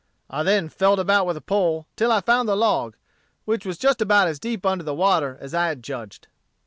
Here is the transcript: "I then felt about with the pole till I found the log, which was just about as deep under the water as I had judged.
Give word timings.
"I 0.31 0.41
then 0.41 0.67
felt 0.67 0.97
about 0.97 1.27
with 1.27 1.35
the 1.35 1.41
pole 1.41 1.85
till 1.95 2.11
I 2.11 2.21
found 2.21 2.49
the 2.49 2.55
log, 2.55 2.95
which 3.45 3.67
was 3.67 3.77
just 3.77 4.01
about 4.01 4.27
as 4.27 4.39
deep 4.39 4.65
under 4.65 4.83
the 4.83 4.95
water 4.95 5.37
as 5.39 5.53
I 5.53 5.67
had 5.67 5.83
judged. 5.83 6.27